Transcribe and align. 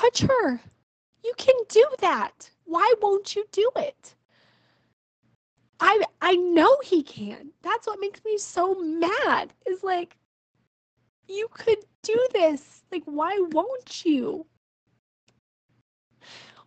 touch 0.00 0.22
her. 0.22 0.60
You 1.24 1.32
can 1.36 1.54
do 1.68 1.84
that. 2.00 2.50
Why 2.64 2.94
won't 3.00 3.34
you 3.34 3.44
do 3.52 3.70
it? 3.76 4.14
I 5.80 6.02
I 6.20 6.36
know 6.36 6.76
he 6.84 7.02
can. 7.02 7.50
That's 7.62 7.86
what 7.86 8.00
makes 8.00 8.24
me 8.24 8.38
so 8.38 8.74
mad. 8.74 9.52
Is 9.66 9.82
like 9.82 10.16
you 11.28 11.48
could 11.52 11.78
do 12.02 12.28
this. 12.32 12.84
Like 12.92 13.04
why 13.04 13.36
won't 13.52 14.04
you? 14.04 14.46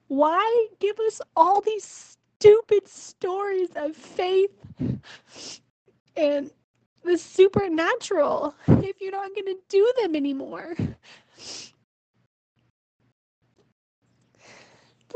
Why 0.08 0.68
give 0.80 1.00
us 1.00 1.22
all 1.36 1.62
these 1.62 2.18
stupid 2.40 2.88
stories 2.88 3.70
of 3.76 3.96
faith 3.96 4.52
and 6.16 6.52
the 7.04 7.18
supernatural 7.18 8.56
if 8.68 9.00
you're 9.00 9.12
not 9.12 9.34
going 9.36 9.46
to 9.46 9.58
do 9.70 9.94
them 10.02 10.16
anymore? 10.16 10.76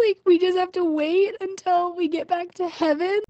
Like, 0.06 0.18
we 0.26 0.38
just 0.38 0.58
have 0.58 0.74
to 0.74 0.84
wait 0.84 1.34
until 1.40 1.96
we 1.96 2.10
get 2.10 2.28
back 2.28 2.54
to 2.56 2.68
heaven. 2.68 3.22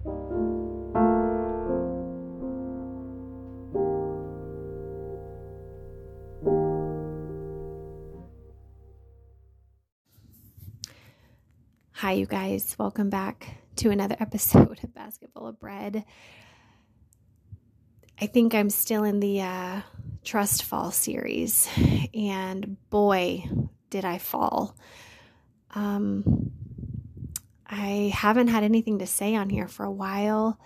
Hi, 11.92 12.12
you 12.12 12.26
guys. 12.26 12.74
Welcome 12.76 13.08
back 13.08 13.58
to 13.76 13.90
another 13.90 14.16
episode 14.20 14.80
of 14.82 14.92
Basketful 14.92 15.46
of 15.46 15.60
Bread. 15.60 16.04
I 18.20 18.26
think 18.26 18.52
I'm 18.52 18.70
still 18.70 19.04
in 19.04 19.20
the 19.20 19.42
uh, 19.42 19.80
Trust 20.24 20.64
Fall 20.64 20.90
series, 20.90 21.68
and 22.12 22.76
boy, 22.90 23.44
did 23.90 24.04
I 24.04 24.18
fall. 24.18 24.76
Um, 25.76 26.50
I 27.76 28.12
haven't 28.14 28.48
had 28.48 28.62
anything 28.62 29.00
to 29.00 29.06
say 29.06 29.34
on 29.34 29.50
here 29.50 29.66
for 29.66 29.84
a 29.84 29.90
while 29.90 30.60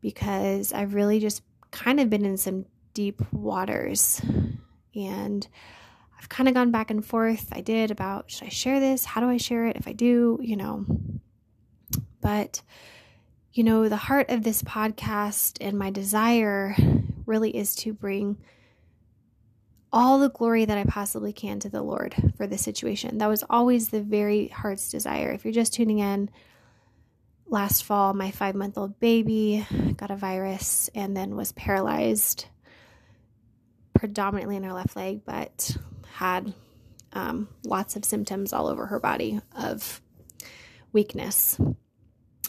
because 0.00 0.72
I've 0.72 0.94
really 0.94 1.18
just 1.18 1.42
kind 1.72 1.98
of 1.98 2.08
been 2.08 2.24
in 2.24 2.36
some 2.36 2.66
deep 2.92 3.20
waters 3.32 4.20
and 4.94 5.48
I've 6.16 6.28
kind 6.28 6.48
of 6.48 6.54
gone 6.54 6.70
back 6.70 6.92
and 6.92 7.04
forth. 7.04 7.48
I 7.50 7.60
did 7.60 7.90
about 7.90 8.30
should 8.30 8.46
I 8.46 8.50
share 8.50 8.78
this? 8.78 9.04
How 9.04 9.20
do 9.20 9.28
I 9.28 9.36
share 9.36 9.66
it? 9.66 9.76
If 9.76 9.88
I 9.88 9.92
do, 9.94 10.38
you 10.40 10.56
know. 10.56 10.86
But, 12.20 12.62
you 13.52 13.64
know, 13.64 13.88
the 13.88 13.96
heart 13.96 14.30
of 14.30 14.44
this 14.44 14.62
podcast 14.62 15.58
and 15.60 15.76
my 15.76 15.90
desire 15.90 16.76
really 17.26 17.54
is 17.54 17.74
to 17.76 17.92
bring 17.92 18.38
all 19.94 20.18
the 20.18 20.28
glory 20.28 20.64
that 20.64 20.76
I 20.76 20.82
possibly 20.82 21.32
can 21.32 21.60
to 21.60 21.68
the 21.68 21.80
Lord 21.80 22.16
for 22.36 22.48
this 22.48 22.62
situation. 22.62 23.18
That 23.18 23.28
was 23.28 23.44
always 23.48 23.88
the 23.88 24.02
very 24.02 24.48
heart's 24.48 24.90
desire. 24.90 25.30
If 25.30 25.44
you're 25.44 25.54
just 25.54 25.72
tuning 25.72 26.00
in, 26.00 26.30
last 27.46 27.84
fall, 27.84 28.12
my 28.12 28.32
five 28.32 28.56
month 28.56 28.76
old 28.76 28.98
baby 28.98 29.64
got 29.96 30.10
a 30.10 30.16
virus 30.16 30.90
and 30.96 31.16
then 31.16 31.36
was 31.36 31.52
paralyzed 31.52 32.46
predominantly 33.94 34.56
in 34.56 34.64
her 34.64 34.72
left 34.72 34.96
leg, 34.96 35.20
but 35.24 35.76
had 36.14 36.52
um, 37.12 37.48
lots 37.64 37.94
of 37.94 38.04
symptoms 38.04 38.52
all 38.52 38.66
over 38.66 38.86
her 38.86 38.98
body 38.98 39.40
of 39.56 40.02
weakness. 40.92 41.56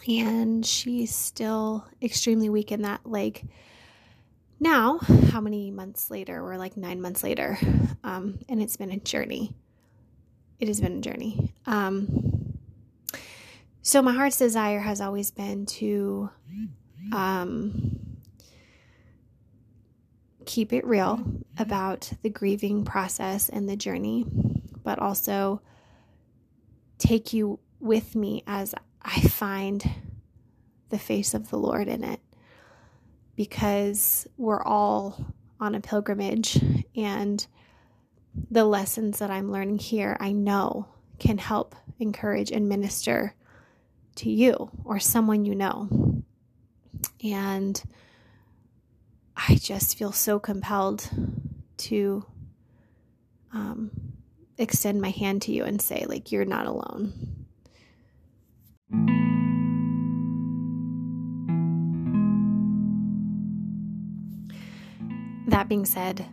And 0.08 0.66
she's 0.66 1.14
still 1.14 1.86
extremely 2.02 2.50
weak 2.50 2.72
in 2.72 2.82
that 2.82 3.06
leg 3.06 3.48
now, 4.60 5.00
how 5.00 5.42
many 5.42 5.70
months 5.72 6.10
later? 6.10 6.42
We're 6.42 6.58
like 6.58 6.78
nine 6.78 7.02
months 7.02 7.24
later, 7.24 7.58
um, 8.04 8.40
and 8.48 8.62
it's 8.62 8.78
been 8.78 8.92
a 8.92 8.98
journey. 8.98 9.54
It 10.60 10.68
has 10.68 10.80
been 10.80 11.00
a 11.00 11.02
journey. 11.02 11.54
Um, 11.66 12.58
so, 13.82 14.02
my 14.02 14.14
heart's 14.14 14.38
desire 14.38 14.80
has 14.80 15.02
always 15.02 15.30
been 15.30 15.66
to 15.68 16.30
um, 17.12 18.00
keep 20.46 20.72
it 20.72 20.86
real 20.86 21.24
about 21.58 22.12
the 22.22 22.30
grieving 22.30 22.86
process 22.86 23.50
and 23.50 23.68
the 23.68 23.76
journey, 23.76 24.26
but 24.84 25.00
also 25.00 25.62
take 26.98 27.34
you 27.34 27.60
with 27.80 28.16
me 28.16 28.44
as 28.48 28.74
I 29.02 29.20
find 29.22 29.84
the 30.90 30.98
face 30.98 31.34
of 31.34 31.50
the 31.50 31.58
Lord 31.58 31.88
in 31.88 32.04
it 32.04 32.22
because 33.36 34.28
we're 34.38 34.64
all 34.64 35.34
on 35.60 35.76
a 35.76 35.82
pilgrimage 35.82 36.60
and 36.96 37.46
the 38.52 38.66
lessons 38.66 39.20
that 39.20 39.32
I'm 39.32 39.52
learning 39.52 39.80
here, 39.80 40.18
I 40.20 40.32
know 40.32 40.88
can 41.20 41.38
help 41.38 41.76
encourage 42.00 42.52
and 42.52 42.68
minister 42.68 43.34
to 44.16 44.30
you 44.30 44.70
or 44.84 45.00
someone 45.00 45.46
you 45.46 45.56
know. 45.56 46.24
And 47.24 47.82
I 49.36 49.56
just 49.56 49.98
feel 49.98 50.12
so 50.12 50.40
compelled 50.40 51.10
to 51.78 52.26
um, 53.54 53.92
extend 54.58 55.02
my 55.02 55.10
hand 55.10 55.42
to 55.44 55.52
you 55.52 55.64
and 55.64 55.82
say, 55.82 56.06
like, 56.08 56.32
you're 56.32 56.46
not 56.46 56.68
alone. 56.68 57.36
That 65.56 65.70
being 65.70 65.86
said, 65.86 66.26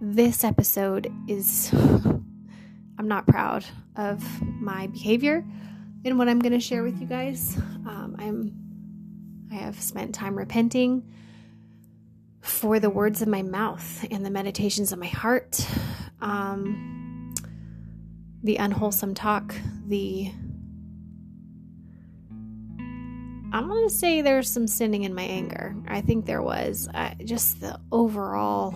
this 0.00 0.42
episode 0.42 1.12
is, 1.26 1.70
I'm 1.74 3.06
not 3.06 3.26
proud 3.26 3.62
of 3.94 4.24
my 4.42 4.86
behavior 4.86 5.44
and 6.02 6.18
what 6.18 6.30
I'm 6.30 6.38
going 6.38 6.54
to 6.54 6.58
share 6.58 6.82
with 6.82 6.98
you 6.98 7.06
guys. 7.06 7.58
Um, 7.58 8.16
I'm, 8.18 9.52
I 9.52 9.56
have 9.56 9.78
spent 9.78 10.14
time 10.14 10.34
repenting 10.34 11.12
for 12.40 12.80
the 12.80 12.88
words 12.88 13.20
of 13.20 13.28
my 13.28 13.42
mouth 13.42 14.06
and 14.10 14.24
the 14.24 14.30
meditations 14.30 14.92
of 14.92 14.98
my 14.98 15.08
heart, 15.08 15.68
um, 16.22 17.34
the 18.42 18.56
unwholesome 18.56 19.12
talk, 19.12 19.54
the 19.88 20.32
I'm 23.52 23.68
going 23.68 23.88
to 23.88 23.94
say 23.94 24.20
there's 24.20 24.50
some 24.50 24.66
sinning 24.66 25.04
in 25.04 25.14
my 25.14 25.22
anger. 25.22 25.74
I 25.88 26.00
think 26.00 26.26
there 26.26 26.42
was 26.42 26.88
uh, 26.92 27.14
just 27.24 27.60
the 27.60 27.80
overall 27.90 28.74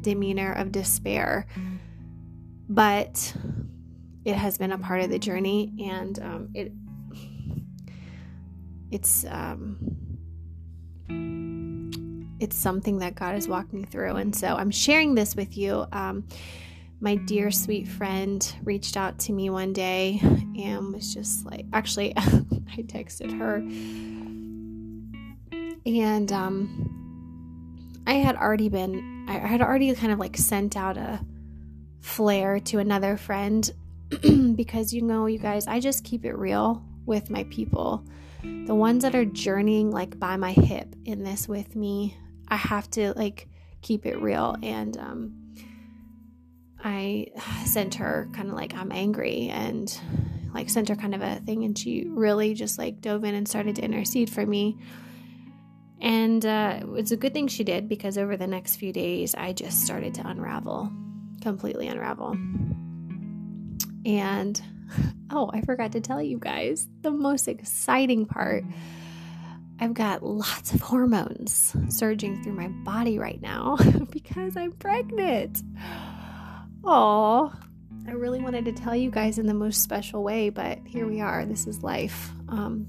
demeanor 0.00 0.52
of 0.52 0.72
despair. 0.72 1.46
But 2.68 3.34
it 4.24 4.34
has 4.34 4.58
been 4.58 4.72
a 4.72 4.78
part 4.78 5.02
of 5.02 5.10
the 5.10 5.18
journey 5.18 5.72
and 5.84 6.18
um, 6.20 6.48
it 6.54 6.72
it's 8.90 9.24
um, 9.28 9.78
it's 12.38 12.56
something 12.56 12.98
that 12.98 13.14
God 13.14 13.36
is 13.36 13.48
walking 13.48 13.84
through 13.84 14.16
and 14.16 14.34
so 14.34 14.48
I'm 14.48 14.70
sharing 14.70 15.14
this 15.14 15.34
with 15.34 15.56
you 15.56 15.86
um, 15.92 16.26
my 17.02 17.16
dear 17.16 17.50
sweet 17.50 17.88
friend 17.88 18.54
reached 18.62 18.96
out 18.96 19.18
to 19.18 19.32
me 19.32 19.50
one 19.50 19.72
day 19.72 20.20
and 20.22 20.94
was 20.94 21.12
just 21.12 21.44
like 21.44 21.66
actually 21.72 22.14
I 22.16 22.82
texted 22.82 23.36
her. 23.36 23.56
And 25.84 26.32
um 26.32 27.98
I 28.06 28.14
had 28.14 28.36
already 28.36 28.68
been 28.68 29.26
I 29.28 29.32
had 29.32 29.60
already 29.60 29.92
kind 29.96 30.12
of 30.12 30.20
like 30.20 30.36
sent 30.36 30.76
out 30.76 30.96
a 30.96 31.20
flare 32.00 32.60
to 32.60 32.78
another 32.78 33.16
friend 33.16 33.68
because 34.54 34.94
you 34.94 35.02
know 35.02 35.26
you 35.26 35.38
guys 35.38 35.66
I 35.66 35.80
just 35.80 36.04
keep 36.04 36.24
it 36.24 36.38
real 36.38 36.84
with 37.04 37.30
my 37.30 37.42
people. 37.44 38.04
The 38.42 38.76
ones 38.76 39.02
that 39.02 39.16
are 39.16 39.24
journeying 39.24 39.90
like 39.90 40.20
by 40.20 40.36
my 40.36 40.52
hip 40.52 40.94
in 41.04 41.24
this 41.24 41.48
with 41.48 41.74
me 41.74 42.16
I 42.46 42.56
have 42.56 42.88
to 42.92 43.12
like 43.14 43.48
keep 43.80 44.06
it 44.06 44.22
real. 44.22 44.54
And 44.62 44.96
um 44.98 45.41
I 46.82 47.28
sent 47.64 47.96
her 47.96 48.28
kind 48.32 48.48
of 48.48 48.54
like, 48.54 48.74
I'm 48.74 48.92
angry 48.92 49.48
and 49.48 49.96
like 50.52 50.68
sent 50.68 50.88
her 50.88 50.96
kind 50.96 51.14
of 51.14 51.22
a 51.22 51.36
thing. 51.36 51.64
And 51.64 51.76
she 51.78 52.06
really 52.08 52.54
just 52.54 52.78
like 52.78 53.00
dove 53.00 53.24
in 53.24 53.34
and 53.34 53.46
started 53.46 53.76
to 53.76 53.82
intercede 53.82 54.30
for 54.30 54.44
me. 54.44 54.78
And 56.00 56.44
uh, 56.44 56.80
it's 56.94 57.12
a 57.12 57.16
good 57.16 57.32
thing 57.32 57.46
she 57.46 57.62
did 57.62 57.88
because 57.88 58.18
over 58.18 58.36
the 58.36 58.48
next 58.48 58.76
few 58.76 58.92
days, 58.92 59.34
I 59.36 59.52
just 59.52 59.84
started 59.84 60.14
to 60.14 60.26
unravel, 60.26 60.90
completely 61.40 61.86
unravel. 61.86 62.36
And 64.04 64.60
oh, 65.30 65.50
I 65.52 65.60
forgot 65.60 65.92
to 65.92 66.00
tell 66.00 66.20
you 66.20 66.38
guys 66.38 66.88
the 67.02 67.12
most 67.12 67.46
exciting 67.46 68.26
part. 68.26 68.64
I've 69.78 69.94
got 69.94 70.22
lots 70.22 70.72
of 70.74 70.80
hormones 70.80 71.74
surging 71.88 72.42
through 72.42 72.54
my 72.54 72.68
body 72.68 73.18
right 73.18 73.40
now 73.40 73.76
because 74.10 74.56
I'm 74.56 74.72
pregnant. 74.72 75.62
Oh, 76.84 77.52
I 78.08 78.12
really 78.12 78.40
wanted 78.40 78.64
to 78.64 78.72
tell 78.72 78.96
you 78.96 79.10
guys 79.10 79.38
in 79.38 79.46
the 79.46 79.54
most 79.54 79.82
special 79.82 80.24
way, 80.24 80.50
but 80.50 80.78
here 80.84 81.06
we 81.06 81.20
are. 81.20 81.44
This 81.46 81.66
is 81.66 81.82
life. 81.82 82.30
Um, 82.48 82.86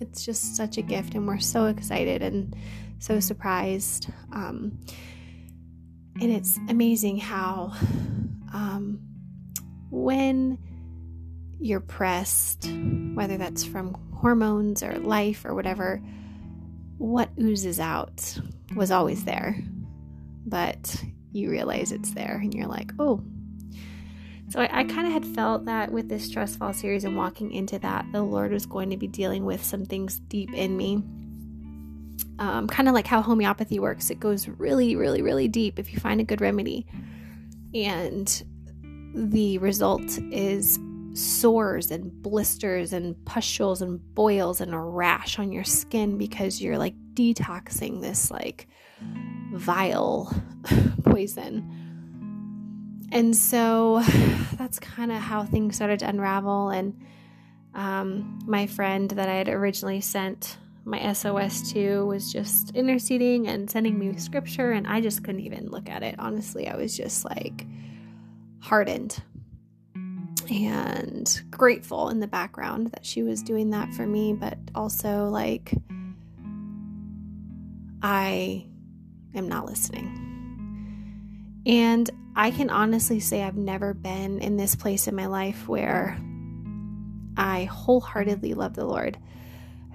it's 0.00 0.24
just 0.24 0.56
such 0.56 0.78
a 0.78 0.82
gift, 0.82 1.14
and 1.14 1.26
we're 1.26 1.38
so 1.38 1.66
excited 1.66 2.22
and 2.22 2.56
so 2.98 3.20
surprised. 3.20 4.08
Um, 4.32 4.80
and 6.20 6.32
it's 6.32 6.58
amazing 6.68 7.18
how, 7.18 7.72
um, 8.52 9.00
when 9.90 10.58
you're 11.60 11.80
pressed, 11.80 12.68
whether 13.14 13.36
that's 13.36 13.64
from 13.64 13.94
hormones 14.12 14.82
or 14.82 14.98
life 14.98 15.44
or 15.44 15.54
whatever, 15.54 16.02
what 16.98 17.30
oozes 17.40 17.78
out 17.78 18.38
was 18.74 18.90
always 18.90 19.24
there. 19.24 19.62
But 20.46 21.02
you 21.32 21.50
realize 21.50 21.92
it's 21.92 22.12
there 22.12 22.38
and 22.42 22.54
you're 22.54 22.66
like, 22.66 22.92
oh. 22.98 23.22
So 24.48 24.60
I, 24.60 24.80
I 24.80 24.84
kind 24.84 25.06
of 25.06 25.12
had 25.12 25.24
felt 25.24 25.66
that 25.66 25.92
with 25.92 26.08
this 26.08 26.28
Trust 26.28 26.58
Fall 26.58 26.72
series 26.72 27.04
and 27.04 27.16
walking 27.16 27.52
into 27.52 27.78
that, 27.78 28.04
the 28.12 28.22
Lord 28.22 28.52
was 28.52 28.66
going 28.66 28.90
to 28.90 28.96
be 28.96 29.06
dealing 29.06 29.44
with 29.44 29.64
some 29.64 29.84
things 29.84 30.18
deep 30.20 30.52
in 30.52 30.76
me. 30.76 31.02
Um, 32.38 32.66
kind 32.66 32.88
of 32.88 32.94
like 32.94 33.06
how 33.06 33.20
homeopathy 33.22 33.78
works, 33.78 34.10
it 34.10 34.18
goes 34.18 34.48
really, 34.48 34.96
really, 34.96 35.22
really 35.22 35.46
deep 35.46 35.78
if 35.78 35.92
you 35.92 36.00
find 36.00 36.20
a 36.20 36.24
good 36.24 36.40
remedy. 36.40 36.86
And 37.74 38.42
the 39.14 39.58
result 39.58 40.18
is 40.32 40.78
sores 41.14 41.90
and 41.90 42.10
blisters 42.22 42.92
and 42.92 43.22
pustules 43.24 43.82
and 43.82 44.00
boils 44.14 44.60
and 44.60 44.74
a 44.74 44.78
rash 44.78 45.38
on 45.38 45.52
your 45.52 45.64
skin 45.64 46.18
because 46.18 46.60
you're 46.60 46.78
like 46.78 46.94
detoxing 47.14 48.00
this 48.00 48.30
like 48.30 48.68
vile 49.52 50.32
poison. 51.04 51.76
And 53.12 53.36
so 53.36 54.02
that's 54.56 54.78
kind 54.78 55.12
of 55.12 55.18
how 55.18 55.44
things 55.44 55.76
started 55.76 56.00
to 56.00 56.08
unravel. 56.08 56.70
And 56.70 57.00
um, 57.74 58.40
my 58.46 58.66
friend 58.66 59.10
that 59.10 59.28
I 59.28 59.34
had 59.34 59.48
originally 59.48 60.00
sent 60.00 60.58
my 60.84 61.12
SOS 61.12 61.72
to 61.72 62.06
was 62.06 62.32
just 62.32 62.74
interceding 62.74 63.48
and 63.48 63.70
sending 63.70 63.98
me 63.98 64.16
scripture, 64.16 64.72
and 64.72 64.86
I 64.86 65.00
just 65.00 65.22
couldn't 65.22 65.42
even 65.42 65.68
look 65.68 65.88
at 65.88 66.02
it. 66.02 66.16
Honestly, 66.18 66.68
I 66.68 66.76
was 66.76 66.96
just 66.96 67.24
like 67.24 67.66
hardened 68.60 69.22
and 70.50 71.42
grateful 71.50 72.08
in 72.08 72.18
the 72.18 72.26
background 72.26 72.88
that 72.88 73.04
she 73.04 73.22
was 73.22 73.42
doing 73.42 73.70
that 73.70 73.92
for 73.94 74.06
me, 74.06 74.32
but 74.32 74.58
also 74.74 75.28
like 75.28 75.72
I 78.02 78.66
am 79.34 79.48
not 79.48 79.66
listening. 79.66 80.30
And 81.66 82.08
I 82.36 82.50
can 82.50 82.70
honestly 82.70 83.20
say 83.20 83.42
I've 83.42 83.56
never 83.56 83.92
been 83.92 84.38
in 84.38 84.56
this 84.56 84.74
place 84.74 85.06
in 85.06 85.14
my 85.14 85.26
life 85.26 85.68
where 85.68 86.18
I 87.36 87.64
wholeheartedly 87.64 88.54
love 88.54 88.74
the 88.74 88.84
Lord. 88.86 89.18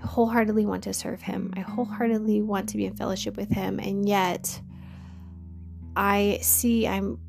I 0.01 0.05
wholeheartedly 0.05 0.65
want 0.65 0.83
to 0.83 0.93
serve 0.93 1.21
Him. 1.21 1.53
I 1.55 1.61
wholeheartedly 1.61 2.41
want 2.41 2.69
to 2.69 2.77
be 2.77 2.85
in 2.85 2.95
fellowship 2.95 3.37
with 3.37 3.49
Him. 3.49 3.79
And 3.79 4.07
yet, 4.07 4.59
I 5.95 6.39
see 6.41 6.87
I'm 6.87 7.19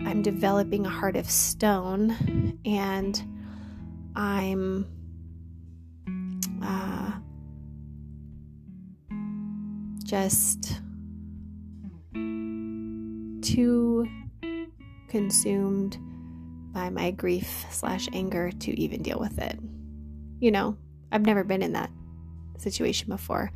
I'm 0.00 0.22
developing 0.22 0.86
a 0.86 0.90
heart 0.90 1.16
of 1.16 1.30
stone 1.30 2.58
and 2.64 3.22
I'm 4.16 4.86
uh, 6.62 7.12
just 10.04 10.80
too 13.42 14.08
consumed 15.08 15.98
by 16.72 16.88
my 16.90 17.10
grief 17.10 17.66
slash 17.70 18.08
anger 18.12 18.50
to 18.50 18.80
even 18.80 19.02
deal 19.02 19.18
with 19.18 19.38
it. 19.38 19.58
You 20.38 20.50
know, 20.50 20.76
I've 21.12 21.26
never 21.26 21.44
been 21.44 21.62
in 21.62 21.72
that 21.72 21.90
situation 22.58 23.08
before. 23.08 23.50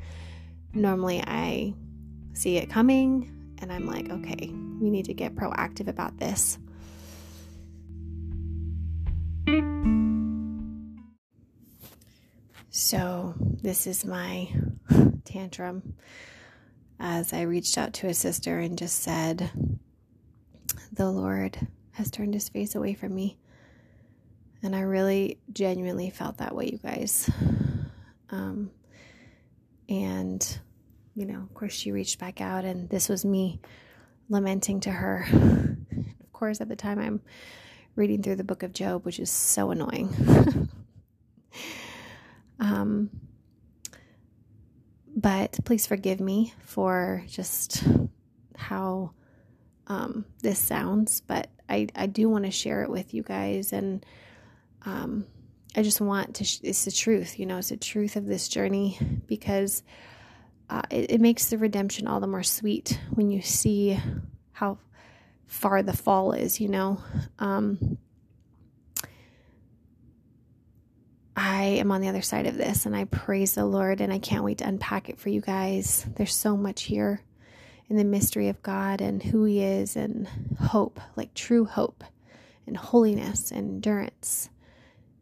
Normally, 0.72 1.22
I 1.24 1.74
see 2.32 2.56
it 2.56 2.68
coming 2.68 3.56
and 3.58 3.72
I'm 3.72 3.86
like, 3.86 4.10
okay, 4.10 4.50
we 4.80 4.90
need 4.90 5.04
to 5.06 5.14
get 5.14 5.34
proactive 5.34 5.88
about 5.88 6.18
this. 6.18 6.58
So, 12.70 13.34
this 13.62 13.86
is 13.86 14.04
my 14.04 14.48
tantrum 15.24 15.94
as 17.06 17.34
I 17.34 17.42
reached 17.42 17.76
out 17.76 17.92
to 17.94 18.06
a 18.06 18.14
sister 18.14 18.58
and 18.58 18.78
just 18.78 19.00
said, 19.00 19.50
The 20.90 21.10
Lord 21.10 21.68
has 21.92 22.10
turned 22.10 22.32
his 22.32 22.48
face 22.48 22.74
away 22.74 22.94
from 22.94 23.14
me. 23.14 23.36
And 24.62 24.74
I 24.74 24.80
really 24.80 25.38
genuinely 25.52 26.08
felt 26.08 26.38
that 26.38 26.56
way, 26.56 26.70
you 26.72 26.78
guys. 26.78 27.30
Um, 28.30 28.70
and, 29.86 30.58
you 31.14 31.26
know, 31.26 31.40
of 31.42 31.52
course, 31.52 31.74
she 31.74 31.92
reached 31.92 32.18
back 32.18 32.40
out, 32.40 32.64
and 32.64 32.88
this 32.88 33.10
was 33.10 33.22
me 33.22 33.60
lamenting 34.30 34.80
to 34.80 34.90
her. 34.90 35.26
of 35.32 36.32
course, 36.32 36.62
at 36.62 36.70
the 36.70 36.74
time, 36.74 36.98
I'm 36.98 37.20
reading 37.96 38.22
through 38.22 38.36
the 38.36 38.44
book 38.44 38.62
of 38.62 38.72
Job, 38.72 39.04
which 39.04 39.20
is 39.20 39.30
so 39.30 39.70
annoying. 39.72 40.08
um, 42.58 43.10
but 45.16 45.58
please 45.64 45.86
forgive 45.86 46.20
me 46.20 46.52
for 46.64 47.24
just 47.28 47.84
how 48.56 49.12
um, 49.86 50.24
this 50.42 50.58
sounds, 50.58 51.20
but 51.20 51.48
I, 51.68 51.88
I 51.94 52.06
do 52.06 52.28
want 52.28 52.44
to 52.44 52.50
share 52.50 52.82
it 52.82 52.90
with 52.90 53.14
you 53.14 53.22
guys. 53.22 53.72
And 53.72 54.04
um, 54.84 55.26
I 55.76 55.82
just 55.82 56.00
want 56.00 56.36
to, 56.36 56.44
sh- 56.44 56.60
it's 56.62 56.84
the 56.84 56.90
truth, 56.90 57.38
you 57.38 57.46
know, 57.46 57.58
it's 57.58 57.70
the 57.70 57.76
truth 57.76 58.16
of 58.16 58.26
this 58.26 58.48
journey 58.48 58.98
because 59.26 59.82
uh, 60.70 60.82
it, 60.90 61.12
it 61.12 61.20
makes 61.20 61.46
the 61.46 61.58
redemption 61.58 62.06
all 62.06 62.20
the 62.20 62.26
more 62.26 62.42
sweet 62.42 62.98
when 63.10 63.30
you 63.30 63.42
see 63.42 63.98
how 64.52 64.78
far 65.46 65.82
the 65.82 65.96
fall 65.96 66.32
is, 66.32 66.60
you 66.60 66.68
know. 66.68 67.00
Um, 67.38 67.98
I 71.36 71.64
am 71.64 71.90
on 71.90 72.00
the 72.00 72.08
other 72.08 72.22
side 72.22 72.46
of 72.46 72.56
this 72.56 72.86
and 72.86 72.94
I 72.94 73.04
praise 73.04 73.54
the 73.54 73.64
Lord 73.64 74.00
and 74.00 74.12
I 74.12 74.18
can't 74.18 74.44
wait 74.44 74.58
to 74.58 74.68
unpack 74.68 75.08
it 75.08 75.18
for 75.18 75.30
you 75.30 75.40
guys. 75.40 76.06
There's 76.16 76.34
so 76.34 76.56
much 76.56 76.82
here 76.82 77.22
in 77.88 77.96
the 77.96 78.04
mystery 78.04 78.48
of 78.48 78.62
God 78.62 79.00
and 79.00 79.22
who 79.22 79.44
He 79.44 79.60
is 79.60 79.96
and 79.96 80.28
hope, 80.60 81.00
like 81.16 81.34
true 81.34 81.64
hope 81.64 82.04
and 82.66 82.76
holiness 82.76 83.50
and 83.50 83.68
endurance 83.68 84.48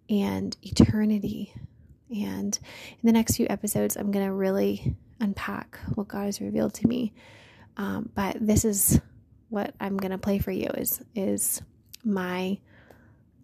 and 0.09 0.56
eternity. 0.62 1.55
And 2.11 2.58
in 2.91 3.06
the 3.06 3.12
next 3.12 3.37
few 3.37 3.47
episodes, 3.49 3.97
I'm 3.97 4.11
going 4.11 4.26
to 4.26 4.32
really 4.32 4.94
unpack 5.19 5.79
what 5.94 6.08
God 6.08 6.26
has 6.26 6.41
revealed 6.41 6.75
to 6.75 6.87
me. 6.87 7.15
Um, 7.79 8.11
but 8.15 8.37
this 8.38 8.65
is 8.67 9.00
what 9.49 9.75
I'm 9.81 9.97
going 9.97 10.11
to 10.12 10.19
play 10.19 10.38
for 10.38 10.50
you 10.50 10.69
is 10.76 11.03
is 11.15 11.62
my 12.05 12.58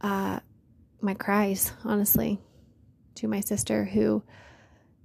uh, 0.01 0.41
my 1.01 1.15
cries, 1.15 1.73
honestly, 1.85 2.41
to 3.19 3.29
my 3.29 3.41
sister 3.41 3.85
who 3.85 4.23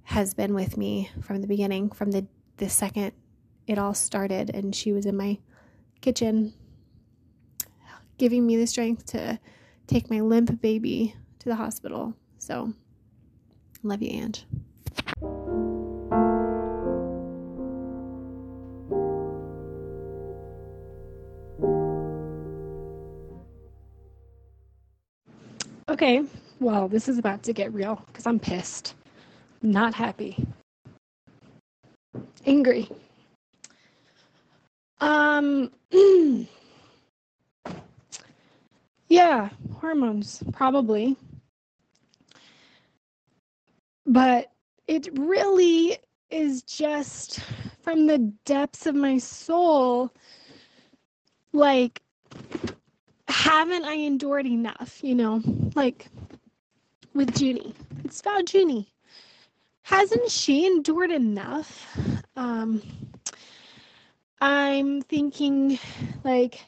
has 0.04 0.34
been 0.34 0.54
with 0.54 0.76
me 0.76 1.10
from 1.20 1.40
the 1.40 1.46
beginning, 1.46 1.90
from 1.90 2.12
the 2.12 2.26
the 2.58 2.68
second 2.68 3.12
it 3.66 3.78
all 3.78 3.94
started, 3.94 4.50
and 4.50 4.74
she 4.74 4.92
was 4.92 5.06
in 5.06 5.16
my 5.16 5.38
kitchen, 6.00 6.52
giving 8.18 8.46
me 8.46 8.56
the 8.56 8.66
strength 8.66 9.06
to 9.06 9.38
take 9.86 10.10
my 10.10 10.20
limp 10.20 10.60
baby 10.60 11.16
to 11.40 11.48
the 11.48 11.56
hospital. 11.56 12.14
So, 12.38 12.72
love 13.82 14.02
you, 14.02 14.10
Ange. 14.10 14.46
Okay, 25.88 26.22
well, 26.64 26.88
this 26.88 27.08
is 27.08 27.18
about 27.18 27.42
to 27.42 27.52
get 27.52 27.72
real 27.74 28.02
because 28.06 28.26
I'm 28.26 28.40
pissed. 28.40 28.94
Not 29.60 29.94
happy. 29.94 30.46
Angry. 32.46 32.88
Um, 35.00 35.70
yeah, 39.08 39.50
hormones, 39.78 40.42
probably. 40.52 41.16
But 44.06 44.50
it 44.86 45.08
really 45.18 45.98
is 46.30 46.62
just 46.62 47.40
from 47.82 48.06
the 48.06 48.18
depths 48.46 48.86
of 48.86 48.94
my 48.94 49.18
soul 49.18 50.10
like 51.52 52.00
haven't 53.28 53.84
I 53.84 53.94
endured 53.94 54.46
enough, 54.46 55.00
you 55.02 55.14
know? 55.14 55.42
Like 55.74 56.08
with 57.14 57.40
Junie. 57.40 57.74
It's 58.04 58.20
about 58.20 58.52
Junie. 58.52 58.88
Hasn't 59.82 60.30
she 60.30 60.66
endured 60.66 61.10
enough? 61.10 61.96
Um 62.36 62.82
I'm 64.40 65.00
thinking 65.02 65.78
like 66.24 66.64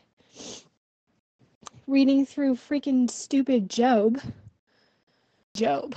reading 1.86 2.24
through 2.26 2.54
freaking 2.54 3.10
stupid 3.10 3.68
Job. 3.68 4.20
Job. 5.54 5.94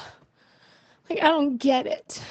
Like 1.10 1.20
I 1.20 1.27
don't 1.27 1.58
get 1.58 1.88
it. 1.88 2.22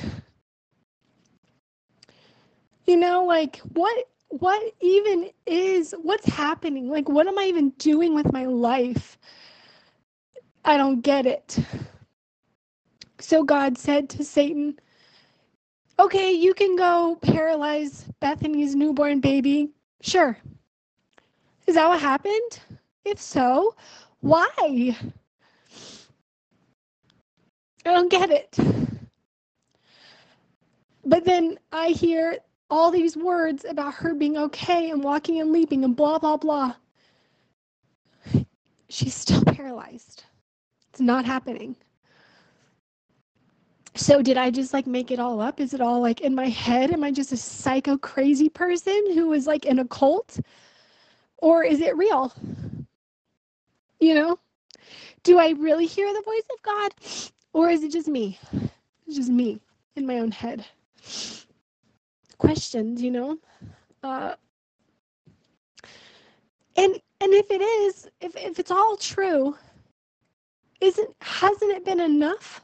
You 2.87 2.97
know, 2.97 3.25
like 3.25 3.59
what 3.75 4.07
what 4.29 4.63
even 4.81 5.31
is 5.47 5.95
what's 6.03 6.27
happening? 6.27 6.91
Like 6.91 7.09
what 7.09 7.27
am 7.27 7.39
I 7.39 7.45
even 7.45 7.71
doing 7.79 8.15
with 8.15 8.33
my 8.33 8.45
life? 8.47 9.19
I 10.65 10.77
don't 10.77 11.01
get 11.01 11.27
it. 11.27 11.59
So 13.21 13.43
God 13.43 13.77
said 13.77 14.09
to 14.11 14.25
Satan, 14.25 14.79
Okay, 15.99 16.33
you 16.33 16.55
can 16.55 16.77
go 16.77 17.19
paralyze 17.23 18.05
Bethany's 18.21 18.77
newborn 18.77 19.21
baby. 19.21 19.71
Sure. 20.01 20.39
Is 21.67 21.75
that 21.75 21.89
what 21.89 22.01
happened? 22.01 22.61
If 23.05 23.21
so, 23.21 23.75
why? 24.21 24.49
I 27.85 27.93
don't 27.93 28.11
get 28.11 28.31
it. 28.31 28.57
But 31.05 31.25
then 31.25 31.59
I 31.73 31.89
hear 31.89 32.39
all 32.71 32.91
these 32.91 33.17
words 33.17 33.65
about 33.69 33.95
her 33.95 34.15
being 34.15 34.37
okay 34.37 34.91
and 34.91 35.03
walking 35.03 35.41
and 35.41 35.51
leaping 35.51 35.85
and 35.85 35.97
blah, 35.97 36.19
blah, 36.19 36.37
blah. 36.37 36.75
She's 38.89 39.15
still 39.15 39.43
paralyzed. 39.47 40.25
It's 40.91 41.01
not 41.01 41.25
happening. 41.25 41.77
So, 43.99 44.23
did 44.23 44.37
I 44.37 44.51
just 44.51 44.73
like 44.73 44.87
make 44.87 45.11
it 45.11 45.19
all 45.19 45.41
up? 45.41 45.59
Is 45.59 45.75
it 45.75 45.81
all 45.81 46.01
like 46.01 46.21
in 46.21 46.33
my 46.33 46.49
head? 46.49 46.93
Am 46.93 47.03
I 47.03 47.11
just 47.11 47.33
a 47.33 47.37
psycho 47.37 47.99
crazy 47.99 48.49
person 48.49 49.13
who 49.13 49.33
is 49.33 49.45
like 49.49 49.67
in 49.67 49.81
a 49.81 49.85
cult? 49.89 50.39
Or 51.39 51.65
is 51.65 51.81
it 51.81 51.97
real? 51.97 52.33
You 53.99 54.15
know? 54.15 54.39
Do 55.25 55.39
I 55.41 55.51
really 55.59 55.87
hear 55.87 56.13
the 56.13 56.23
voice 56.23 56.47
of 56.53 56.63
God? 56.63 56.95
Or 57.53 57.71
is 57.71 57.83
it 57.83 57.91
just 57.91 58.07
me? 58.07 58.39
It's 59.09 59.17
just 59.17 59.31
me 59.31 59.61
in 59.97 60.07
my 60.07 60.21
own 60.21 60.31
head. 60.31 60.65
Questions, 62.39 63.03
you 63.03 63.11
know? 63.11 63.37
Uh, 64.05 64.37
and 66.77 66.95
and 67.21 67.35
if 67.35 67.51
it 67.51 67.61
is, 67.61 68.09
if 68.21 68.37
if 68.37 68.61
it's 68.61 68.71
all 68.71 68.97
true, 68.97 69.57
isn't 70.81 71.11
hasn't 71.21 71.73
it 71.73 71.85
been 71.85 71.99
enough? 71.99 72.63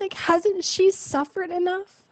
Like 0.00 0.14
hasn't 0.14 0.64
she 0.64 0.90
suffered 0.92 1.50
enough? 1.50 2.04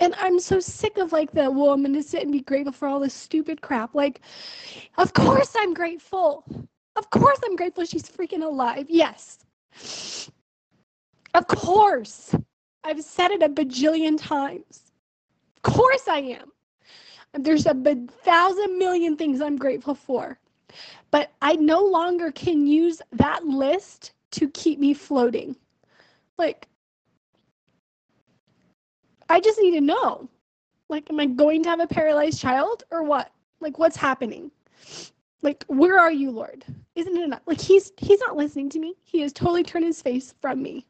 And 0.00 0.14
I'm 0.18 0.40
so 0.40 0.60
sick 0.60 0.98
of 0.98 1.12
like 1.12 1.32
the 1.32 1.50
well, 1.50 1.72
I'm 1.72 1.82
gonna 1.82 2.02
sit 2.02 2.22
and 2.24 2.32
be 2.32 2.40
grateful 2.42 2.72
for 2.72 2.88
all 2.88 3.00
this 3.00 3.14
stupid 3.14 3.62
crap. 3.62 3.94
Like, 3.94 4.22
of 4.98 5.12
course 5.14 5.54
I'm 5.58 5.74
grateful. 5.74 6.44
Of 6.96 7.10
course 7.10 7.40
I'm 7.44 7.56
grateful 7.56 7.84
she's 7.86 8.04
freaking 8.10 8.44
alive. 8.44 8.86
Yes. 8.90 9.38
Of 11.34 11.46
course. 11.48 12.34
I've 12.84 13.02
said 13.02 13.32
it 13.32 13.42
a 13.42 13.48
bajillion 13.48 14.18
times. 14.20 14.92
Of 15.56 15.62
course 15.74 16.08
I 16.08 16.18
am. 16.20 16.52
There's 17.34 17.66
a 17.66 17.74
thousand 18.24 18.78
million 18.78 19.16
things 19.16 19.40
I'm 19.40 19.56
grateful 19.58 19.94
for. 19.94 20.38
But 21.10 21.32
I 21.42 21.54
no 21.56 21.80
longer 21.84 22.30
can 22.32 22.66
use 22.66 23.00
that 23.12 23.44
list 23.44 24.12
to 24.32 24.48
keep 24.50 24.78
me 24.78 24.94
floating. 24.94 25.56
Like, 26.38 26.68
I 29.28 29.40
just 29.40 29.60
need 29.60 29.72
to 29.72 29.80
know. 29.80 30.28
Like, 30.88 31.10
am 31.10 31.20
I 31.20 31.26
going 31.26 31.62
to 31.64 31.68
have 31.68 31.80
a 31.80 31.86
paralyzed 31.86 32.40
child 32.40 32.84
or 32.90 33.02
what? 33.02 33.32
Like, 33.60 33.78
what's 33.78 33.96
happening? 33.96 34.50
Like, 35.42 35.64
where 35.68 35.98
are 35.98 36.12
you, 36.12 36.30
Lord? 36.30 36.64
Isn't 36.94 37.16
it 37.16 37.24
enough? 37.24 37.42
Like, 37.46 37.60
he's 37.60 37.92
he's 37.98 38.20
not 38.20 38.36
listening 38.36 38.68
to 38.70 38.78
me. 38.78 38.94
He 39.04 39.20
has 39.20 39.32
totally 39.32 39.62
turned 39.62 39.84
his 39.84 40.02
face 40.02 40.34
from 40.40 40.62
me. 40.62 40.86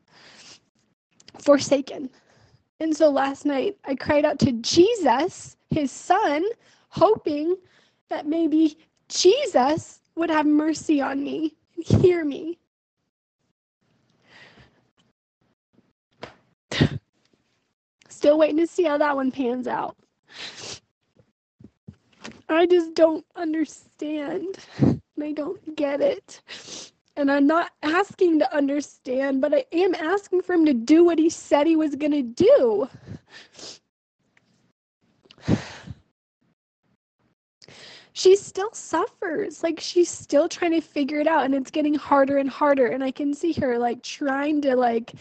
Forsaken. 1.38 2.10
And 2.80 2.94
so 2.94 3.10
last 3.10 3.46
night 3.46 3.78
I 3.84 3.94
cried 3.94 4.24
out 4.24 4.38
to 4.40 4.52
Jesus, 4.52 5.56
his 5.70 5.90
son, 5.90 6.44
hoping 6.88 7.56
that 8.08 8.26
maybe 8.26 8.78
Jesus 9.08 10.00
would 10.14 10.30
have 10.30 10.46
mercy 10.46 11.00
on 11.00 11.22
me 11.22 11.54
and 11.76 11.84
hear 11.84 12.24
me. 12.24 12.58
Still 18.08 18.38
waiting 18.38 18.56
to 18.58 18.66
see 18.66 18.84
how 18.84 18.98
that 18.98 19.14
one 19.14 19.30
pans 19.30 19.66
out. 19.66 19.96
I 22.48 22.66
just 22.66 22.94
don't 22.94 23.24
understand. 23.36 24.58
I 25.22 25.32
don't 25.32 25.76
get 25.76 26.00
it. 26.00 26.40
And 27.16 27.30
I'm 27.30 27.46
not 27.46 27.72
asking 27.82 28.38
to 28.40 28.54
understand, 28.54 29.40
but 29.40 29.54
I 29.54 29.64
am 29.72 29.94
asking 29.94 30.42
for 30.42 30.54
him 30.54 30.66
to 30.66 30.74
do 30.74 31.04
what 31.04 31.18
he 31.18 31.30
said 31.30 31.66
he 31.66 31.76
was 31.76 31.94
going 31.96 32.12
to 32.12 32.22
do. 32.22 32.88
She 38.16 38.34
still 38.34 38.72
suffers. 38.72 39.62
Like 39.62 39.78
she's 39.78 40.08
still 40.08 40.48
trying 40.48 40.70
to 40.70 40.80
figure 40.80 41.20
it 41.20 41.26
out 41.26 41.44
and 41.44 41.54
it's 41.54 41.70
getting 41.70 41.92
harder 41.92 42.38
and 42.38 42.48
harder. 42.48 42.86
And 42.86 43.04
I 43.04 43.10
can 43.10 43.34
see 43.34 43.52
her 43.60 43.78
like 43.78 44.02
trying 44.02 44.62
to 44.62 44.74
like 44.74 45.12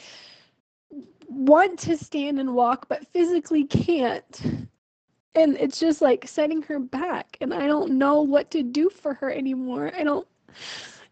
want 1.27 1.77
to 1.79 1.97
stand 1.97 2.39
and 2.39 2.55
walk 2.55 2.87
but 2.87 3.05
physically 3.07 3.65
can't. 3.65 4.69
And 5.35 5.57
it's 5.57 5.77
just 5.77 6.01
like 6.01 6.25
setting 6.25 6.61
her 6.61 6.79
back 6.79 7.35
and 7.41 7.53
i 7.53 7.67
don't 7.67 7.97
know 7.97 8.21
what 8.21 8.49
to 8.51 8.63
do 8.63 8.89
for 8.89 9.13
her 9.15 9.29
anymore. 9.29 9.91
I 9.93 10.05
don't 10.05 10.25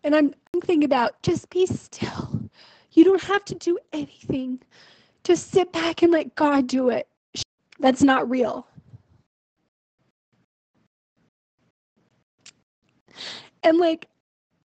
and 0.05 0.15
i'm 0.15 0.33
thinking 0.53 0.85
about 0.85 1.21
just 1.21 1.49
be 1.49 1.65
still. 1.65 2.49
You 2.93 3.03
don't 3.03 3.23
have 3.23 3.43
to 3.43 3.55
do 3.55 3.77
anything. 3.91 4.61
Just 5.25 5.51
sit 5.51 5.73
back 5.73 6.01
and 6.01 6.13
let 6.13 6.33
god 6.35 6.67
do 6.67 6.87
it. 6.87 7.09
That's 7.77 8.03
not 8.03 8.29
real 8.29 8.67
and 13.63 13.77
like 13.77 14.07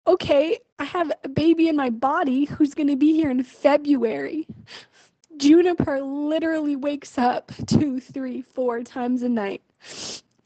okay 0.08 0.58
i 0.80 0.84
have 0.84 1.12
a 1.24 1.30
baby 1.30 1.68
in 1.68 1.76
my 1.76 1.90
body 1.90 2.46
who's 2.46 2.74
going 2.74 2.88
to 2.88 2.96
be 2.96 3.14
here 3.14 3.30
in 3.30 3.44
february 3.44 4.48
Juniper 5.42 6.00
literally 6.02 6.76
wakes 6.76 7.18
up 7.18 7.52
two, 7.66 8.00
three, 8.00 8.44
four 8.44 8.84
times 8.84 9.24
a 9.24 9.30
night, 9.30 9.64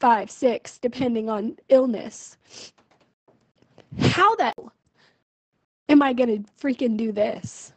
five, 0.00 0.30
six, 0.30 0.78
depending 0.78 1.28
on 1.28 1.58
illness. 1.68 2.38
How 3.98 4.34
the 4.36 4.54
am 5.90 6.02
I 6.02 6.14
gonna 6.14 6.38
freaking 6.60 6.96
do 6.96 7.12
this? 7.12 7.74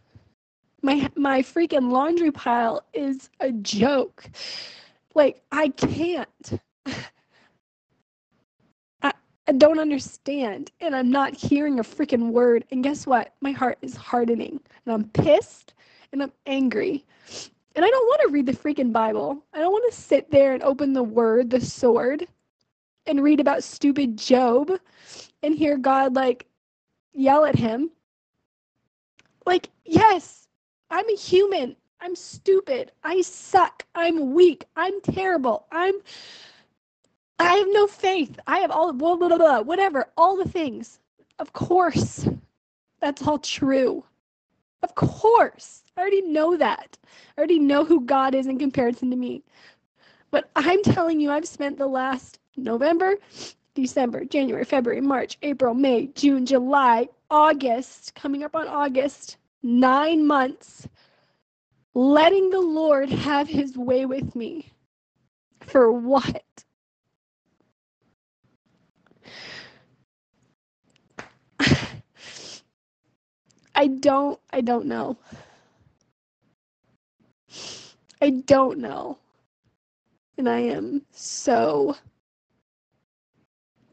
My 0.82 1.10
my 1.16 1.42
freaking 1.42 1.92
laundry 1.92 2.32
pile 2.32 2.84
is 2.94 3.30
a 3.42 3.52
joke. 3.52 4.30
Like 5.14 5.42
I 5.52 5.70
can't. 5.70 6.62
I, 9.50 9.52
don't 9.54 9.80
understand, 9.80 10.72
and 10.80 10.96
I'm 10.96 11.10
not 11.10 11.34
hearing 11.34 11.80
a 11.80 11.84
freaking 11.84 12.30
word. 12.30 12.66
And 12.72 12.84
guess 12.84 13.08
what? 13.08 13.34
My 13.42 13.50
heart 13.50 13.80
is 13.82 13.96
hardening, 13.96 14.60
and 14.86 14.94
I'm 14.94 15.06
pissed 15.10 15.74
and 16.12 16.22
I'm 16.22 16.32
angry. 16.46 17.04
And 17.76 17.84
I 17.84 17.90
don't 17.90 18.06
want 18.06 18.22
to 18.22 18.30
read 18.30 18.46
the 18.46 18.52
freaking 18.54 18.94
Bible. 18.94 19.44
I 19.54 19.60
don't 19.60 19.72
want 19.72 19.92
to 19.92 20.00
sit 20.00 20.30
there 20.30 20.54
and 20.54 20.62
open 20.62 20.94
the 20.94 21.02
word, 21.02 21.50
the 21.50 21.60
sword, 21.60 22.28
and 23.08 23.24
read 23.24 23.40
about 23.40 23.64
stupid 23.64 24.18
Job 24.18 24.72
and 25.42 25.56
hear 25.56 25.78
God 25.78 26.16
like 26.16 26.46
yell 27.14 27.44
at 27.46 27.56
him. 27.56 27.90
Like, 29.48 29.70
yes, 29.84 30.48
I'm 30.92 31.10
a 31.10 31.16
human. 31.16 31.76
I'm 32.02 32.16
stupid. 32.16 32.92
I 33.04 33.22
suck. 33.22 33.84
I'm 33.96 34.34
weak. 34.34 34.66
I'm 34.76 35.02
terrible. 35.02 35.66
I'm 35.72 35.96
I 37.40 37.56
have 37.56 37.68
no 37.72 37.88
faith. 37.88 38.40
I 38.48 38.60
have 38.60 38.72
all 38.72 38.94
blah 38.94 39.16
blah 39.16 39.38
blah, 39.38 39.62
whatever, 39.62 40.08
all 40.18 40.38
the 40.38 40.50
things. 40.50 41.00
Of 41.40 41.54
course. 41.54 42.28
That's 43.02 43.26
all 43.28 43.40
true. 43.40 44.04
Of 44.84 44.96
course. 44.96 45.84
I 45.98 46.02
already 46.02 46.22
know 46.22 46.58
that. 46.58 46.98
I 47.38 47.40
already 47.40 47.60
know 47.60 47.86
who 47.86 48.02
God 48.02 48.36
is 48.36 48.48
in 48.48 48.60
comparison 48.60 49.10
to 49.12 49.16
me. 49.16 49.44
But 50.32 50.50
I'm 50.56 50.84
telling 50.84 51.20
you, 51.20 51.32
I've 51.32 51.48
spent 51.48 51.78
the 51.78 51.88
last 51.88 52.40
November, 52.58 53.16
December, 53.74 54.26
January, 54.26 54.66
February, 54.66 55.02
March, 55.02 55.38
April, 55.42 55.74
May, 55.74 56.08
June, 56.08 56.46
July, 56.46 57.10
August, 57.32 58.14
coming 58.16 58.44
up 58.44 58.56
on 58.56 58.68
August, 58.68 59.38
nine 59.64 60.26
months 60.26 60.88
letting 61.94 62.50
the 62.50 62.60
Lord 62.62 63.10
have 63.10 63.48
his 63.48 63.78
way 63.78 64.06
with 64.06 64.36
me. 64.36 64.72
For 65.62 65.92
what? 65.92 66.44
I 73.76 73.88
don't 73.88 74.40
I 74.52 74.62
don't 74.62 74.86
know. 74.86 75.18
I 78.22 78.30
don't 78.32 78.80
know. 78.80 79.18
And 80.38 80.50
I 80.50 80.60
am 80.60 81.06
so 81.12 81.96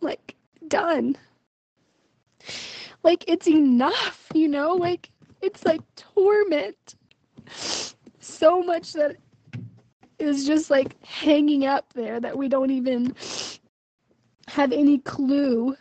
like 0.01 0.35
done. 0.69 1.17
Like 3.03 3.25
it's 3.29 3.47
enough, 3.49 4.27
you 4.35 4.49
know? 4.49 4.75
Like 4.75 5.11
it's 5.43 5.65
like 5.65 5.83
torment. 5.97 6.97
So 8.19 8.63
much 8.63 8.93
that 8.95 9.17
is 10.19 10.47
just 10.47 10.71
like 10.71 11.03
hanging 11.05 11.67
up 11.67 11.93
there 11.93 12.19
that 12.21 12.37
we 12.37 12.49
don't 12.49 12.71
even 12.71 13.15
have 14.49 14.73
any 14.73 14.99
clue 14.99 15.75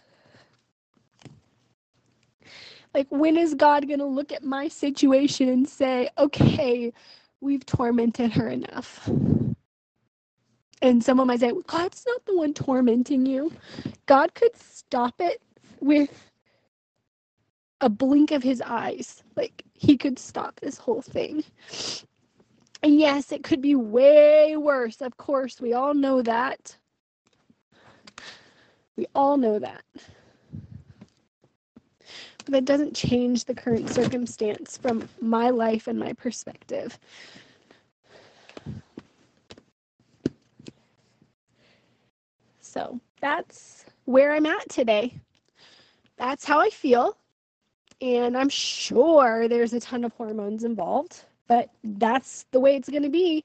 Like, 2.96 3.08
when 3.12 3.38
is 3.38 3.56
God 3.56 3.88
going 3.88 4.02
to 4.02 4.06
look 4.08 4.34
at 4.34 4.44
my 4.44 4.68
situation 4.70 5.50
and 5.50 5.70
say, 5.70 6.10
okay, 6.20 6.94
we've 7.42 7.66
tormented 7.66 8.34
her 8.34 8.50
enough? 8.50 9.10
And 10.82 11.04
someone 11.04 11.28
might 11.28 11.42
say, 11.42 11.54
God's 11.68 12.06
not 12.08 12.26
the 12.26 12.38
one 12.38 12.54
tormenting 12.54 13.26
you. 13.26 13.54
God 14.08 14.34
could 14.36 14.56
stop 14.58 15.16
it 15.20 15.42
with 15.82 16.32
a 17.82 17.90
blink 17.90 18.32
of 18.32 18.44
his 18.44 18.62
eyes. 18.62 19.24
Like, 19.36 19.64
he 19.74 19.98
could 19.98 20.20
stop 20.20 20.60
this 20.62 20.78
whole 20.78 21.02
thing. 21.02 21.44
And 22.84 23.00
yes, 23.00 23.32
it 23.32 23.44
could 23.44 23.62
be 23.62 23.76
way 23.76 24.58
worse. 24.58 25.02
Of 25.02 25.18
course, 25.18 25.62
we 25.62 25.74
all 25.74 25.94
know 25.96 26.22
that. 26.24 26.78
We 28.98 29.08
all 29.14 29.38
know 29.38 29.60
that. 29.60 29.84
But 32.46 32.52
that 32.52 32.66
doesn't 32.66 32.96
change 32.96 33.46
the 33.46 33.56
current 33.56 33.90
circumstance 33.90 34.78
from 34.78 35.10
my 35.20 35.50
life 35.50 35.88
and 35.88 36.00
my 36.00 36.14
perspective. 36.14 36.98
So 42.62 43.00
that's 43.22 43.86
where 44.06 44.34
I'm 44.34 44.46
at 44.46 44.70
today. 44.70 45.16
That's 46.18 46.46
how 46.46 46.60
I 46.60 46.70
feel. 46.70 47.18
And 48.02 48.38
I'm 48.38 48.50
sure 48.50 49.48
there's 49.48 49.74
a 49.74 49.80
ton 49.80 50.04
of 50.04 50.14
hormones 50.14 50.64
involved, 50.64 51.24
but 51.48 51.70
that's 51.84 52.46
the 52.52 52.60
way 52.60 52.75
it's 52.75 52.90
going 52.90 53.04
to 53.04 53.10
be 53.10 53.44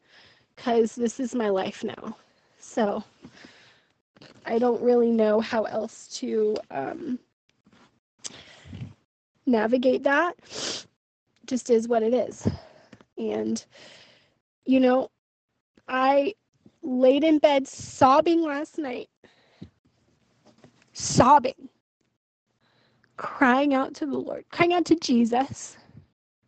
because 0.54 0.94
this 0.94 1.20
is 1.20 1.34
my 1.34 1.48
life 1.48 1.82
now. 1.84 2.16
So 2.58 3.02
I 4.46 4.58
don't 4.58 4.82
really 4.82 5.10
know 5.10 5.40
how 5.40 5.64
else 5.64 6.08
to 6.18 6.56
um, 6.70 7.18
navigate 9.46 10.02
that. 10.04 10.34
Just 11.46 11.70
is 11.70 11.88
what 11.88 12.02
it 12.02 12.14
is. 12.14 12.48
And, 13.18 13.64
you 14.64 14.80
know, 14.80 15.10
I 15.88 16.34
laid 16.82 17.24
in 17.24 17.38
bed 17.38 17.66
sobbing 17.66 18.42
last 18.42 18.78
night. 18.78 19.08
Sobbing. 20.92 21.68
Crying 23.16 23.74
out 23.74 23.94
to 23.94 24.06
the 24.06 24.16
Lord, 24.16 24.44
crying 24.50 24.72
out 24.72 24.86
to 24.86 24.94
Jesus 24.96 25.76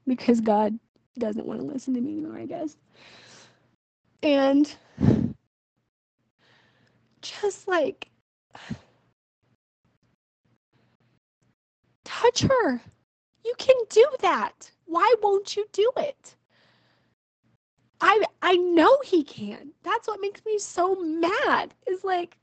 because 0.06 0.40
God 0.40 0.78
doesn't 1.18 1.46
want 1.46 1.60
to 1.60 1.66
listen 1.66 1.92
to 1.94 2.00
me 2.00 2.12
anymore, 2.12 2.38
I 2.38 2.46
guess. 2.46 2.76
And 4.22 4.74
just 7.40 7.68
like 7.68 8.10
touch 12.04 12.42
her. 12.42 12.80
You 13.44 13.54
can 13.58 13.76
do 13.88 14.06
that. 14.20 14.70
Why 14.86 15.14
won't 15.22 15.56
you 15.56 15.66
do 15.72 15.90
it? 15.96 16.36
I 18.00 18.22
I 18.42 18.56
know 18.56 18.98
he 19.04 19.22
can. 19.24 19.72
That's 19.82 20.08
what 20.08 20.20
makes 20.20 20.44
me 20.44 20.58
so 20.58 20.94
mad. 20.96 21.74
Is 21.86 22.04
like 22.04 22.36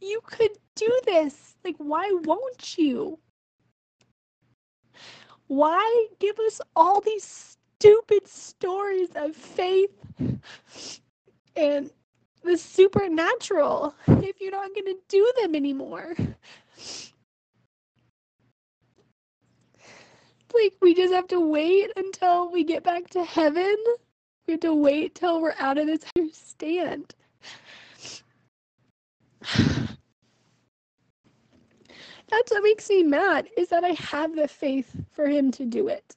you 0.00 0.20
could 0.24 0.52
do 0.76 1.00
this. 1.04 1.56
Like 1.64 1.76
why 1.78 2.10
won't 2.24 2.78
you? 2.78 3.18
Why 5.46 6.06
give 6.18 6.38
us 6.38 6.60
all 6.74 7.00
these 7.00 7.56
stupid 7.78 8.26
stories 8.26 9.10
of 9.14 9.36
faith 9.36 9.90
and 11.56 11.90
the 12.44 12.56
supernatural 12.56 13.94
if 14.06 14.40
you're 14.40 14.52
not 14.52 14.74
going 14.74 14.86
to 14.86 14.98
do 15.08 15.32
them 15.40 15.54
anymore? 15.54 16.14
Like, 20.54 20.74
we 20.80 20.94
just 20.94 21.12
have 21.12 21.26
to 21.28 21.40
wait 21.40 21.90
until 21.96 22.50
we 22.50 22.62
get 22.62 22.84
back 22.84 23.08
to 23.10 23.24
heaven. 23.24 23.76
We 24.46 24.52
have 24.52 24.60
to 24.60 24.74
wait 24.74 25.16
till 25.16 25.40
we're 25.40 25.54
out 25.58 25.78
of 25.78 25.86
this 25.88 26.04
stand. 26.32 27.14
That's 32.28 32.50
what 32.50 32.62
makes 32.62 32.88
me 32.88 33.02
mad 33.02 33.48
is 33.56 33.68
that 33.68 33.84
I 33.84 33.90
have 33.90 34.34
the 34.36 34.48
faith 34.48 34.94
for 35.10 35.26
him 35.26 35.50
to 35.52 35.64
do 35.64 35.88
it. 35.88 36.16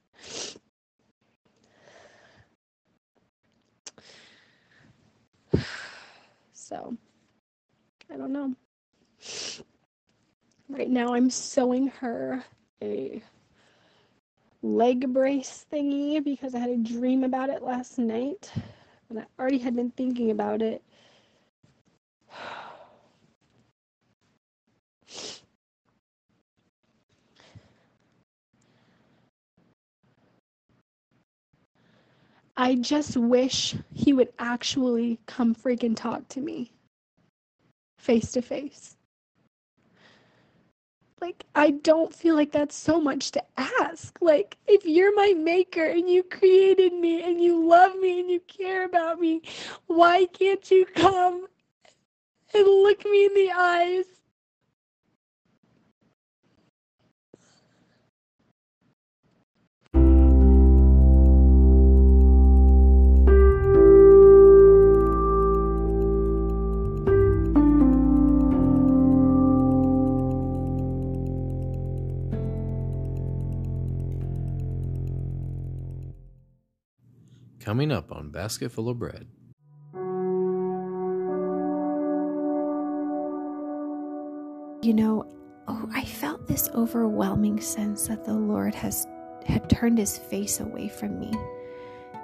So, 6.68 6.98
I 8.14 8.18
don't 8.18 8.34
know. 8.34 8.54
Right 10.68 10.90
now, 10.90 11.14
I'm 11.14 11.30
sewing 11.30 11.88
her 12.02 12.44
a 12.84 13.24
leg 14.62 15.14
brace 15.14 15.66
thingy 15.72 16.22
because 16.22 16.54
I 16.54 16.60
had 16.60 16.70
a 16.70 16.76
dream 16.76 17.24
about 17.24 17.48
it 17.48 17.64
last 17.64 17.98
night 17.98 18.52
and 19.10 19.18
I 19.18 19.26
already 19.40 19.60
had 19.60 19.78
been 19.78 19.92
thinking 19.92 20.30
about 20.30 20.62
it. 20.62 20.84
I 32.60 32.74
just 32.74 33.16
wish 33.16 33.76
he 33.94 34.14
would 34.14 34.34
actually 34.40 35.20
come 35.28 35.54
freaking 35.54 35.96
talk 35.96 36.28
to 36.30 36.42
me 36.42 36.72
face 38.00 38.32
to 38.32 38.42
face. 38.42 38.96
Like, 41.22 41.46
I 41.54 41.72
don't 41.72 42.14
feel 42.14 42.36
like 42.36 42.52
that's 42.52 42.76
so 42.76 43.00
much 43.00 43.32
to 43.32 43.44
ask. 43.58 44.18
Like, 44.22 44.58
if 44.68 44.86
you're 44.86 45.16
my 45.16 45.34
maker 45.34 45.84
and 45.84 46.10
you 46.10 46.24
created 46.24 46.94
me 46.94 47.24
and 47.24 47.42
you 47.42 47.64
love 47.64 47.96
me 48.00 48.20
and 48.20 48.30
you 48.30 48.40
care 48.42 48.86
about 48.86 49.20
me, 49.20 49.42
why 49.86 50.26
can't 50.26 50.70
you 50.72 50.86
come 50.86 51.48
and 52.54 52.66
look 52.66 53.06
me 53.06 53.26
in 53.26 53.34
the 53.36 53.52
eyes 53.52 54.06
Basket 78.48 78.72
Full 78.72 78.88
of 78.88 78.98
Bread. 78.98 79.28
You 84.82 84.94
know, 84.94 85.26
oh, 85.68 85.90
I 85.94 86.06
felt 86.06 86.48
this 86.48 86.70
overwhelming 86.74 87.60
sense 87.60 88.08
that 88.08 88.24
the 88.24 88.34
Lord 88.34 88.74
has 88.74 89.06
had 89.46 89.70
turned 89.70 89.98
his 89.98 90.18
face 90.18 90.62
away 90.62 90.88
from 90.88 91.20
me. 91.20 91.34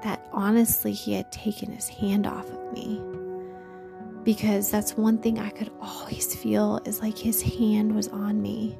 That 0.03 0.25
honestly, 0.31 0.93
he 0.93 1.11
had 1.11 1.29
taken 1.29 1.69
his 1.73 1.89
hand 1.89 2.25
off 2.25 2.49
of 2.49 2.71
me. 2.71 3.01
Because 4.23 4.71
that's 4.71 4.95
one 4.95 5.17
thing 5.17 5.39
I 5.39 5.49
could 5.49 5.71
always 5.81 6.33
feel 6.33 6.79
is 6.85 7.01
like 7.01 7.17
his 7.17 7.41
hand 7.41 7.93
was 7.93 8.07
on 8.07 8.41
me. 8.41 8.77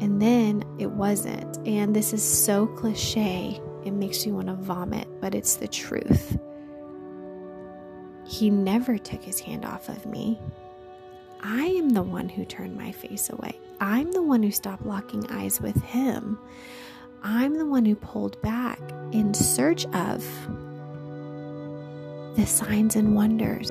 And 0.00 0.22
then 0.22 0.62
it 0.78 0.92
wasn't. 0.92 1.58
And 1.66 1.92
this 1.92 2.12
is 2.12 2.22
so 2.22 2.68
cliche 2.68 3.60
it 3.84 3.92
makes 3.92 4.24
you 4.24 4.34
want 4.34 4.48
to 4.48 4.54
vomit, 4.54 5.08
but 5.20 5.34
it's 5.34 5.56
the 5.56 5.68
truth. 5.68 6.38
He 8.26 8.50
never 8.50 8.98
took 8.98 9.22
his 9.22 9.40
hand 9.40 9.64
off 9.64 9.88
of 9.88 10.06
me. 10.06 10.38
I 11.42 11.66
am 11.66 11.90
the 11.90 12.02
one 12.02 12.28
who 12.28 12.44
turned 12.44 12.76
my 12.76 12.90
face 12.92 13.28
away. 13.28 13.58
I'm 13.80 14.12
the 14.12 14.22
one 14.22 14.42
who 14.42 14.50
stopped 14.50 14.86
locking 14.86 15.30
eyes 15.30 15.60
with 15.60 15.76
him. 15.82 16.38
I'm 17.22 17.58
the 17.58 17.66
one 17.66 17.84
who 17.84 17.96
pulled 17.96 18.40
back 18.40 18.80
in 19.12 19.34
search 19.34 19.84
of 19.86 20.24
the 22.36 22.46
signs 22.46 22.96
and 22.96 23.14
wonders. 23.14 23.70